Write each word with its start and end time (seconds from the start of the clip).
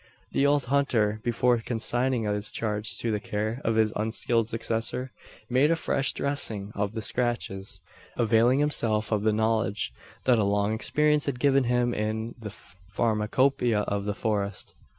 The 0.31 0.47
old 0.47 0.65
hunter, 0.65 1.19
before 1.23 1.59
consigning 1.59 2.23
his 2.23 2.49
charge 2.49 2.97
to 2.97 3.11
the 3.11 3.19
care 3.19 3.61
of 3.63 3.75
his 3.75 3.93
unskilled 3.95 4.47
successor, 4.47 5.11
made 5.47 5.69
a 5.69 5.75
fresh 5.75 6.11
dressing 6.13 6.71
of 6.73 6.93
the 6.93 7.03
scratches 7.03 7.81
availing 8.17 8.57
himself 8.61 9.11
of 9.11 9.21
the 9.21 9.31
knowledge 9.31 9.93
that 10.23 10.39
a 10.39 10.43
long 10.43 10.73
experience 10.73 11.27
had 11.27 11.39
given 11.39 11.65
him 11.65 11.93
in 11.93 12.33
the 12.39 12.49
pharmacopoeia 12.49 13.81
of 13.81 14.05
the 14.05 14.15
forest. 14.15 14.73